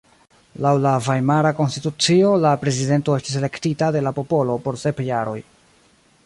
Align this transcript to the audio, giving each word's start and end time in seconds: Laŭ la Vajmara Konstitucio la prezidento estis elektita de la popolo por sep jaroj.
Laŭ 0.65 0.69
la 0.85 0.93
Vajmara 1.07 1.51
Konstitucio 1.59 2.31
la 2.45 2.53
prezidento 2.63 3.19
estis 3.19 3.37
elektita 3.43 3.91
de 3.97 4.03
la 4.07 4.15
popolo 4.21 4.57
por 4.65 4.81
sep 4.87 5.05
jaroj. 5.11 5.39